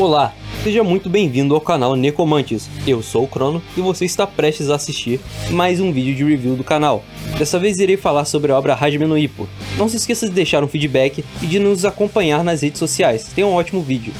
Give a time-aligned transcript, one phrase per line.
[0.00, 0.32] Olá,
[0.64, 2.70] seja muito bem-vindo ao canal Necomantes.
[2.86, 5.20] Eu sou o Crono e você está prestes a assistir
[5.50, 7.04] mais um vídeo de review do canal.
[7.38, 9.46] Dessa vez irei falar sobre a obra Hajime no Ippo.
[9.76, 13.30] Não se esqueça de deixar um feedback e de nos acompanhar nas redes sociais.
[13.34, 14.14] Tenha um ótimo vídeo.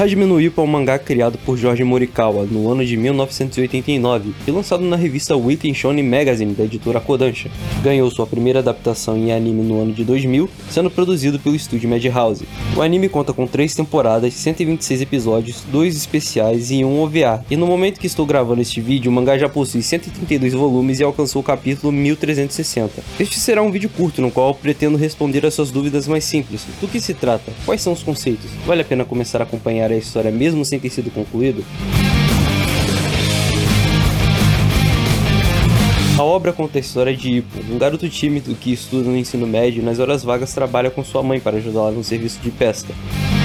[0.00, 4.82] No Ippo é um mangá criado por Jorge Morikawa no ano de 1989 e lançado
[4.82, 7.50] na revista Weekly Shonen Magazine da editora Kodansha.
[7.82, 12.48] Ganhou sua primeira adaptação em anime no ano de 2000, sendo produzido pelo estúdio Madhouse.
[12.74, 17.66] O anime conta com 3 temporadas, 126 episódios, 2 especiais e um OVA, e no
[17.66, 21.44] momento que estou gravando este vídeo, o mangá já possui 132 volumes e alcançou o
[21.44, 23.02] capítulo 1360.
[23.20, 26.66] Este será um vídeo curto no qual pretendo responder as suas dúvidas mais simples.
[26.80, 27.52] Do que se trata?
[27.66, 28.50] Quais são os conceitos?
[28.66, 31.64] Vale a pena começar a acompanhar a história mesmo sem ter sido concluído?
[36.18, 39.80] A obra conta a história de Ippo, um garoto tímido que estuda no ensino médio
[39.80, 42.92] e nas horas vagas trabalha com sua mãe para ajudá-la no serviço de pesca.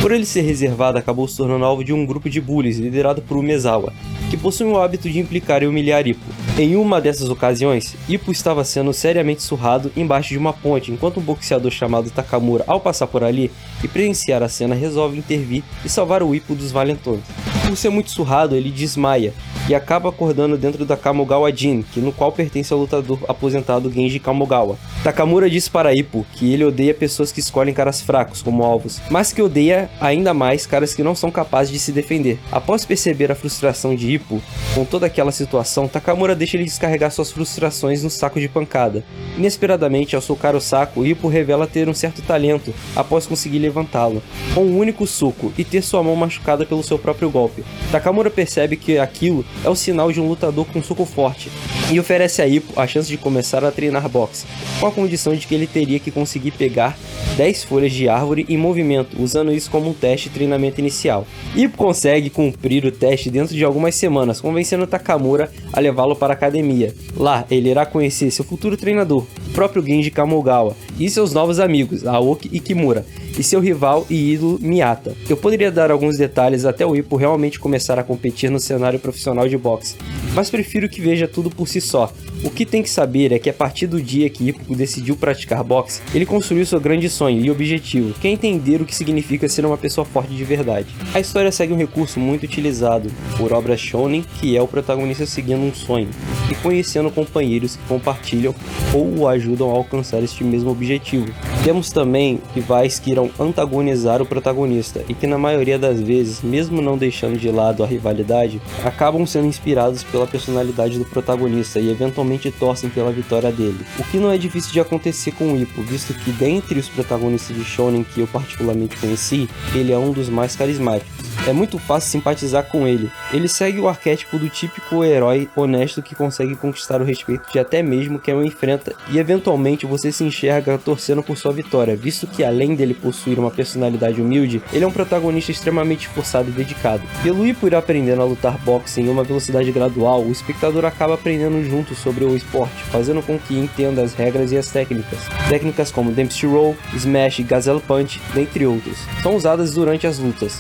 [0.06, 3.38] Por ele ser reservado, acabou se tornando alvo de um grupo de bullies liderado por
[3.38, 3.92] Umezawa,
[4.30, 6.22] que possui o hábito de implicar e humilhar Ippo.
[6.60, 11.24] Em uma dessas ocasiões, Ippo estava sendo seriamente surrado embaixo de uma ponte, enquanto um
[11.24, 13.50] boxeador chamado Takamura, ao passar por ali
[13.84, 17.22] e presenciar a cena, resolve intervir e salvar o Ippo dos valentões.
[17.68, 19.34] Por ser muito surrado, ele desmaia
[19.68, 24.20] e acaba acordando dentro da Kamogawa Jin, que no qual pertence ao lutador aposentado Genji
[24.20, 24.78] Kamogawa.
[25.04, 29.34] Takamura diz para Ippo que ele odeia pessoas que escolhem caras fracos como alvos, mas
[29.34, 32.40] que odeia ainda mais caras que não são capazes de se defender.
[32.52, 34.42] Após perceber a frustração de Ippo
[34.76, 39.04] com toda aquela situação, Takamura deixa ele descarregar suas frustrações no saco de pancada.
[39.38, 44.22] Inesperadamente, ao socar o saco, Ippo revela ter um certo talento após conseguir levantá-lo,
[44.54, 47.55] com um único soco e ter sua mão machucada pelo seu próprio golpe.
[47.92, 51.50] Takamura percebe que aquilo é o sinal de um lutador com soco forte
[51.92, 54.46] e oferece a Ippo a chance de começar a treinar boxe,
[54.80, 56.98] com a condição de que ele teria que conseguir pegar
[57.38, 61.28] 10 folhas de árvore em movimento, usando isso como um teste de treinamento inicial.
[61.56, 66.36] Ippo consegue cumprir o teste dentro de algumas semanas, convencendo Takamura a levá-lo para a
[66.36, 66.94] academia.
[67.16, 72.06] Lá, ele irá conhecer seu futuro treinador, o próprio Genji Kamogawa, e seus novos amigos,
[72.06, 73.06] Aoki e Kimura,
[73.38, 75.16] e seu rival e ídolo Miyata.
[75.30, 79.48] Eu poderia dar alguns detalhes até o Ippo realmente começar a competir no cenário profissional
[79.48, 79.96] de boxe,
[80.36, 82.14] mas prefiro que veja tudo por si só.
[82.46, 85.64] O que tem que saber é que a partir do dia que Ippo decidiu praticar
[85.64, 89.66] boxe, ele construiu seu grande sonho e objetivo, que é entender o que significa ser
[89.66, 90.86] uma pessoa forte de verdade.
[91.12, 95.64] A história segue um recurso muito utilizado por obras shonen, que é o protagonista seguindo
[95.64, 96.08] um sonho
[96.48, 98.54] e conhecendo companheiros que compartilham
[98.94, 101.34] ou o ajudam a alcançar este mesmo objetivo.
[101.64, 106.80] Temos também rivais que irão antagonizar o protagonista e que na maioria das vezes, mesmo
[106.80, 112.35] não deixando de lado a rivalidade, acabam sendo inspirados pela personalidade do protagonista e eventualmente
[112.52, 113.86] torcem pela vitória dele.
[113.98, 117.56] O que não é difícil de acontecer com o Ippo, visto que dentre os protagonistas
[117.56, 121.15] de shonen que eu particularmente conheci, ele é um dos mais carismáticos.
[121.48, 123.12] É muito fácil simpatizar com ele.
[123.32, 127.84] Ele segue o arquétipo do típico herói honesto que consegue conquistar o respeito de até
[127.84, 132.44] mesmo quem o enfrenta, e eventualmente você se enxerga torcendo por sua vitória, visto que
[132.44, 137.04] além dele possuir uma personalidade humilde, ele é um protagonista extremamente esforçado e dedicado.
[137.22, 141.64] Pelo Ippo ir aprendendo a lutar boxe em uma velocidade gradual, o espectador acaba aprendendo
[141.64, 145.20] junto sobre o esporte, fazendo com que entenda as regras e as técnicas.
[145.48, 150.60] Técnicas como Dempsey Roll, Smash e Gazelle Punch, dentre outros, são usadas durante as lutas,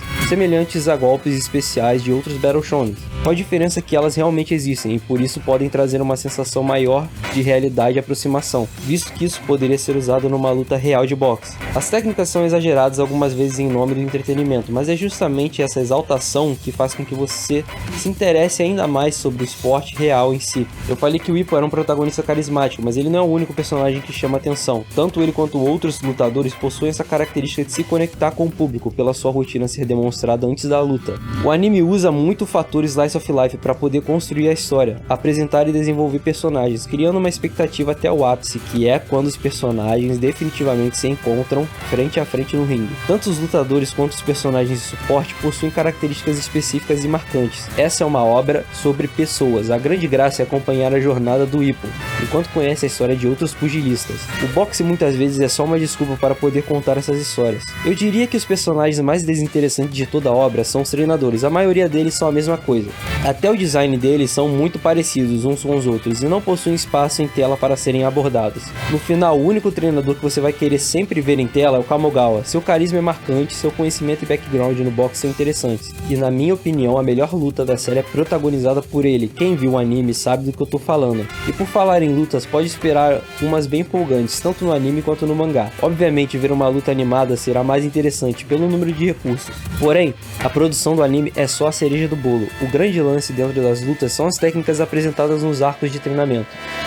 [0.75, 4.95] semelhantes a golpes especiais de outros Battle Shonen, com a diferença que elas realmente existem
[4.95, 9.41] e por isso podem trazer uma sensação maior de realidade e aproximação, visto que isso
[9.47, 11.57] poderia ser usado numa luta real de boxe.
[11.73, 16.55] As técnicas são exageradas algumas vezes em nome do entretenimento, mas é justamente essa exaltação
[16.55, 17.63] que faz com que você
[17.97, 20.67] se interesse ainda mais sobre o esporte real em si.
[20.87, 23.53] Eu falei que o Ippo era um protagonista carismático, mas ele não é o único
[23.53, 24.85] personagem que chama atenção.
[24.93, 29.13] Tanto ele quanto outros lutadores possuem essa característica de se conectar com o público pela
[29.13, 31.19] sua rotina ser demonstrada antes da luta.
[31.43, 35.67] O anime usa muito o fator Slice of Life para poder construir a história, apresentar
[35.67, 40.97] e desenvolver personagens, criando uma expectativa até o ápice, que é quando os personagens definitivamente
[40.97, 42.95] se encontram frente a frente no ringue.
[43.07, 47.67] Tanto os lutadores quanto os personagens de suporte possuem características específicas e marcantes.
[47.77, 49.69] Essa é uma obra sobre pessoas.
[49.69, 51.87] A grande graça é acompanhar a jornada do Ippo,
[52.21, 54.21] enquanto conhece a história de outros pugilistas.
[54.43, 57.63] O boxe muitas vezes é só uma desculpa para poder contar essas histórias.
[57.85, 61.43] Eu diria que os personagens mais desinteressantes de toda a obra obra são os treinadores,
[61.43, 62.89] a maioria deles são a mesma coisa.
[63.25, 67.21] Até o design deles são muito parecidos uns com os outros e não possuem espaço
[67.21, 68.63] em tela para serem abordados.
[68.89, 71.83] No final, o único treinador que você vai querer sempre ver em tela é o
[71.83, 72.43] Kamogawa.
[72.45, 75.93] Seu carisma é marcante, seu conhecimento e background no boxe são interessantes.
[76.09, 79.27] E na minha opinião, a melhor luta da série é protagonizada por ele.
[79.27, 81.27] Quem viu o anime sabe do que eu tô falando.
[81.47, 85.35] E por falar em lutas, pode esperar umas bem empolgantes, tanto no anime quanto no
[85.35, 85.69] mangá.
[85.81, 89.55] Obviamente, ver uma luta animada será mais interessante pelo número de recursos.
[89.79, 90.13] Porém,
[90.45, 92.47] a produção do anime é só a cereja do bolo.
[92.61, 96.45] O grande lance dentro das lutas são as técnicas apresentadas nos arcos de treinamento.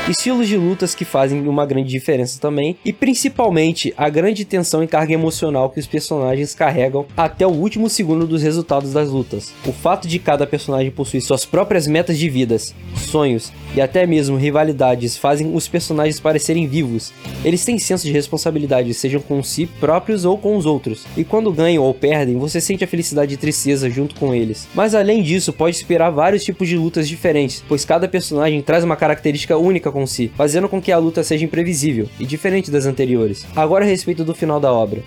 [0.08, 4.86] Estilos de lutas que fazem uma grande diferença também, e principalmente a grande tensão e
[4.86, 9.52] carga emocional que os personagens carregam até o último segundo dos resultados das lutas.
[9.66, 14.36] O fato de cada personagem possuir suas próprias metas de vidas, sonhos e até mesmo
[14.36, 17.12] rivalidades fazem os personagens parecerem vivos.
[17.44, 21.52] Eles têm senso de responsabilidade, sejam com si próprios ou com os outros, e quando
[21.52, 24.68] ganham ou perdem, você sente a felicidade e tristeza junto com eles.
[24.74, 28.96] Mas além disso, pode esperar vários tipos de lutas diferentes, pois cada personagem traz uma
[28.96, 33.46] característica única com si, fazendo com que a luta seja imprevisível e diferente das anteriores.
[33.54, 35.02] Agora a respeito do final da obra.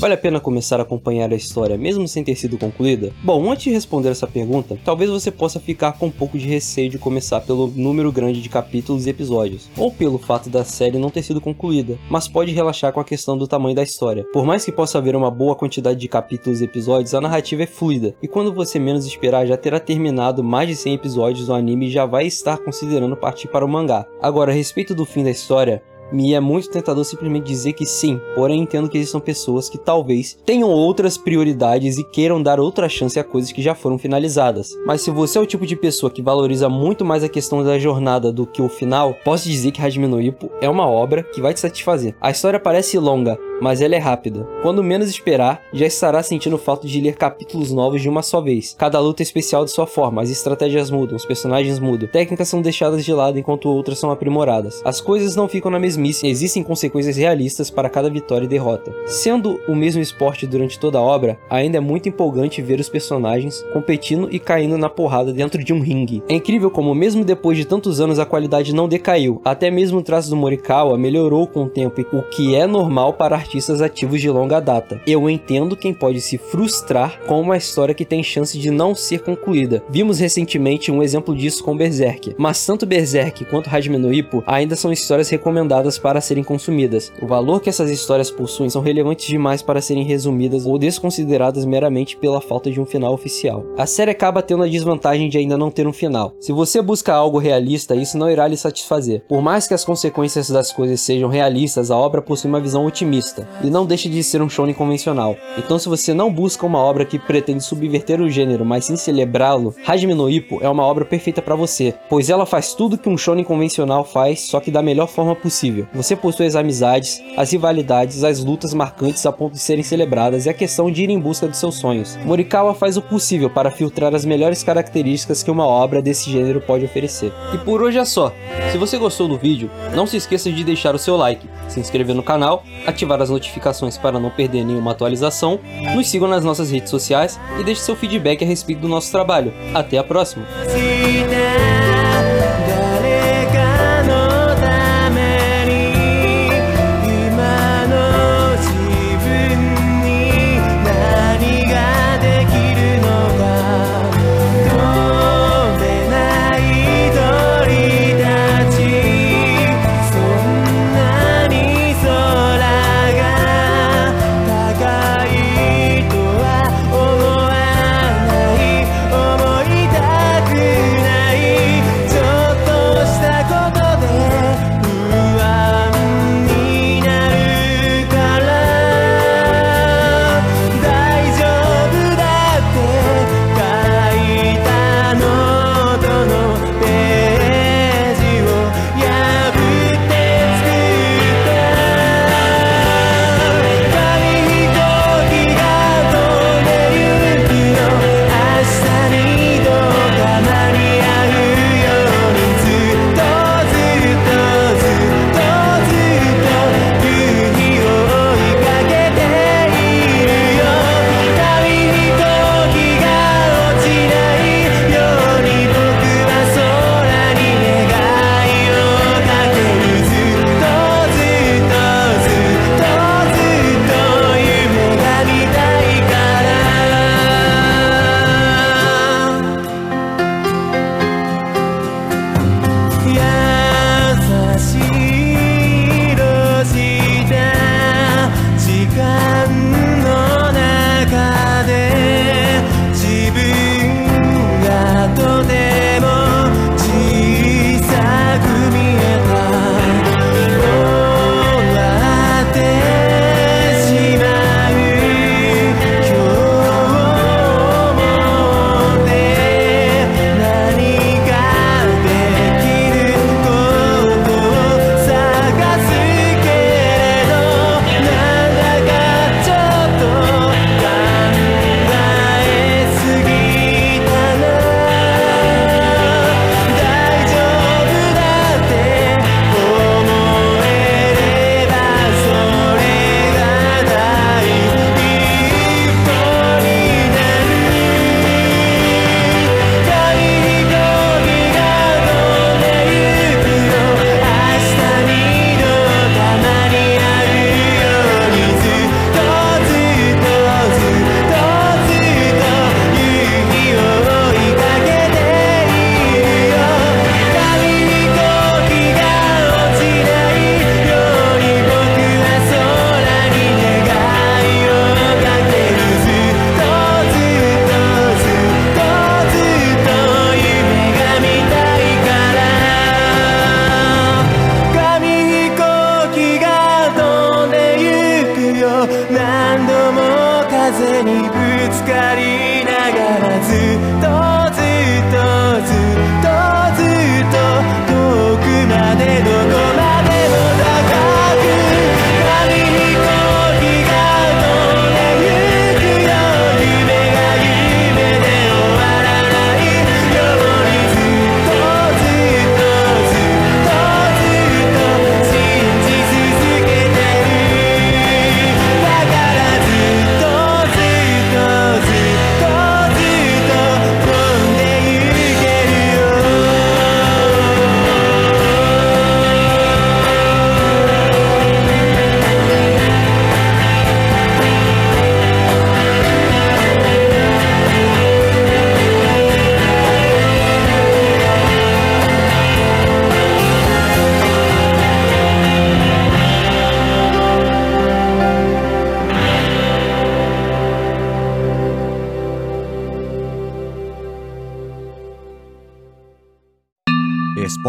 [0.00, 3.12] Vale a pena começar a acompanhar a história mesmo sem ter sido concluída?
[3.22, 6.88] Bom, antes de responder essa pergunta, talvez você possa ficar com um pouco de receio
[6.88, 11.10] de começar pelo número grande de capítulos e episódios, ou pelo fato da série não
[11.10, 14.24] ter sido concluída, mas pode relaxar com a questão do tamanho da história.
[14.32, 17.66] Por mais que possa haver uma boa quantidade de capítulos e episódios, a narrativa é
[17.66, 21.88] fluida, e quando você menos esperar já terá terminado mais de 100 episódios do anime
[21.88, 24.06] e já vai estar considerando partir para o mangá.
[24.22, 28.20] Agora, a respeito do fim da história, me é muito tentador simplesmente dizer que sim,
[28.34, 33.18] porém entendo que existam pessoas que talvez tenham outras prioridades e queiram dar outra chance
[33.18, 34.70] a coisas que já foram finalizadas.
[34.86, 37.78] Mas se você é o tipo de pessoa que valoriza muito mais a questão da
[37.78, 41.40] jornada do que o final, posso dizer que Hajime no Ippo é uma obra que
[41.40, 42.14] vai te satisfazer.
[42.20, 44.46] A história parece longa, mas ela é rápida.
[44.62, 48.74] Quando menos esperar, já estará sentindo falta de ler capítulos novos de uma só vez.
[48.78, 52.62] Cada luta é especial de sua forma, as estratégias mudam, os personagens mudam, técnicas são
[52.62, 54.80] deixadas de lado enquanto outras são aprimoradas.
[54.84, 58.92] As coisas não ficam na mesmice, existem consequências realistas para cada vitória e derrota.
[59.06, 63.64] Sendo o mesmo esporte durante toda a obra, ainda é muito empolgante ver os personagens
[63.72, 66.22] competindo e caindo na porrada dentro de um ringue.
[66.28, 70.02] É incrível como mesmo depois de tantos anos a qualidade não decaiu, até mesmo o
[70.02, 74.30] traço do Morikawa melhorou com o tempo, o que é normal para artistas ativos de
[74.30, 75.00] longa data.
[75.06, 79.20] Eu entendo quem pode se frustrar com uma história que tem chance de não ser
[79.20, 79.82] concluída.
[79.90, 84.76] Vimos recentemente um exemplo disso com Berserk, mas tanto Berserk quanto Hajime no Ippo ainda
[84.76, 87.12] são histórias recomendadas para serem consumidas.
[87.20, 92.16] O valor que essas histórias possuem são relevantes demais para serem resumidas ou desconsideradas meramente
[92.16, 93.64] pela falta de um final oficial.
[93.76, 96.34] A série acaba tendo a desvantagem de ainda não ter um final.
[96.40, 99.22] Se você busca algo realista, isso não irá lhe satisfazer.
[99.28, 103.48] Por mais que as consequências das coisas sejam realistas, a obra possui uma visão otimista
[103.62, 105.36] e não deixa de ser um shonen convencional.
[105.58, 109.74] Então se você não busca uma obra que pretende subverter o gênero, mas sim celebrá-lo,
[109.86, 113.18] Hajime no Ippo é uma obra perfeita para você, pois ela faz tudo que um
[113.18, 115.79] shonen convencional faz, só que da melhor forma possível.
[115.92, 120.48] Você possui as amizades, as rivalidades, as lutas marcantes a ponto de serem celebradas e
[120.48, 122.16] a questão de ir em busca dos seus sonhos.
[122.24, 126.84] Morikawa faz o possível para filtrar as melhores características que uma obra desse gênero pode
[126.84, 127.32] oferecer.
[127.54, 128.32] E por hoje é só.
[128.70, 132.14] Se você gostou do vídeo, não se esqueça de deixar o seu like, se inscrever
[132.14, 135.58] no canal, ativar as notificações para não perder nenhuma atualização,
[135.94, 139.52] nos sigam nas nossas redes sociais e deixe seu feedback a respeito do nosso trabalho.
[139.74, 140.46] Até a próxima!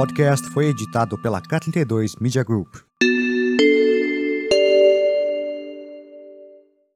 [0.01, 2.69] Podcast foi editado pela K32 Media Group.